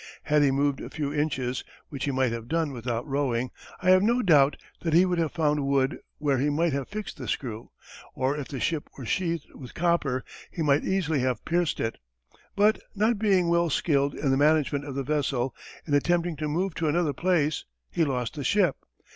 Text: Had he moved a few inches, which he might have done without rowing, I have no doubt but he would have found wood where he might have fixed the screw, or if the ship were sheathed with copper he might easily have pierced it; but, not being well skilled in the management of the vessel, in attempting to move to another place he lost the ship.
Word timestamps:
Had 0.23 0.41
he 0.41 0.49
moved 0.49 0.81
a 0.81 0.89
few 0.89 1.13
inches, 1.13 1.63
which 1.89 2.05
he 2.05 2.11
might 2.11 2.31
have 2.31 2.47
done 2.47 2.71
without 2.71 3.05
rowing, 3.05 3.51
I 3.83 3.91
have 3.91 4.01
no 4.01 4.23
doubt 4.23 4.57
but 4.79 4.93
he 4.93 5.05
would 5.05 5.19
have 5.19 5.31
found 5.31 5.67
wood 5.67 5.99
where 6.17 6.39
he 6.39 6.49
might 6.49 6.73
have 6.73 6.87
fixed 6.87 7.17
the 7.17 7.27
screw, 7.27 7.69
or 8.15 8.35
if 8.35 8.47
the 8.47 8.59
ship 8.59 8.89
were 8.97 9.05
sheathed 9.05 9.53
with 9.53 9.75
copper 9.75 10.23
he 10.49 10.63
might 10.63 10.83
easily 10.83 11.19
have 11.19 11.45
pierced 11.45 11.79
it; 11.79 11.99
but, 12.55 12.81
not 12.95 13.19
being 13.19 13.47
well 13.47 13.69
skilled 13.69 14.15
in 14.15 14.31
the 14.31 14.37
management 14.37 14.85
of 14.85 14.95
the 14.95 15.03
vessel, 15.03 15.53
in 15.85 15.93
attempting 15.93 16.35
to 16.37 16.47
move 16.47 16.73
to 16.73 16.87
another 16.87 17.13
place 17.13 17.65
he 17.91 18.03
lost 18.03 18.33
the 18.33 18.43
ship. 18.43 18.77